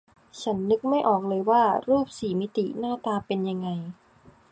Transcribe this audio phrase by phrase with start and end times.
[0.41, 3.67] ฉันนึกไม่ออกเลยว่ารูปสี่มิติหน้าตาเป็นยังไง